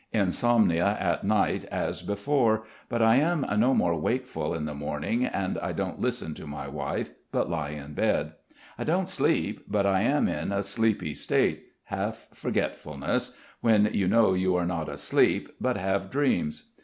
Insomnia 0.13 0.97
at 0.99 1.23
night 1.23 1.65
as 1.65 2.01
before, 2.01 2.63
but 2.89 3.03
I 3.03 3.17
am 3.17 3.45
no 3.59 3.75
more 3.75 3.95
wakeful 3.95 4.51
in 4.55 4.65
the 4.65 4.73
morning 4.73 5.25
and 5.27 5.59
don't 5.75 5.99
listen 6.01 6.33
to 6.33 6.47
my 6.47 6.67
wife, 6.67 7.11
but 7.31 7.51
lie 7.51 7.69
in 7.69 7.93
bed. 7.93 8.31
I 8.79 8.83
don't 8.83 9.07
sleep, 9.07 9.63
but 9.67 9.85
I 9.85 10.01
am 10.01 10.27
in 10.27 10.51
a 10.51 10.63
sleepy 10.63 11.13
state, 11.13 11.65
half 11.83 12.29
forgetfulness, 12.33 13.35
when 13.59 13.91
you 13.93 14.07
know 14.07 14.33
you 14.33 14.55
are 14.55 14.65
not 14.65 14.89
asleep, 14.89 15.51
but 15.61 15.77
have 15.77 16.09
dreams. 16.09 16.71